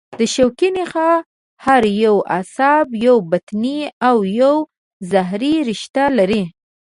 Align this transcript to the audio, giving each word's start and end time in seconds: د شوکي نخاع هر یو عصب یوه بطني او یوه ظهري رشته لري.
د 0.19 0.21
شوکي 0.35 0.69
نخاع 0.77 1.15
هر 1.65 1.83
یو 2.03 2.15
عصب 2.37 2.85
یوه 3.05 3.21
بطني 3.31 3.79
او 4.07 4.17
یوه 4.39 4.67
ظهري 5.11 5.55
رشته 5.69 6.03
لري. 6.17 6.43